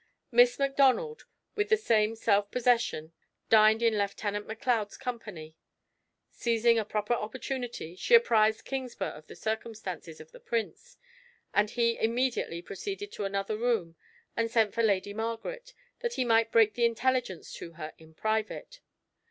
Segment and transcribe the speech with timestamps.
[0.31, 3.13] Miss Macdonald, with the same self possession,
[3.49, 5.55] dined in Lieutenant Macleod's company.
[6.31, 10.97] Seizing a proper opportunity, she apprised Kingsburgh of the circumstances of the Prince,
[11.53, 13.95] and he immediately proceeded to another room,
[14.35, 18.81] and sent for Lady Margaret, that he might break the intelligence to her in private.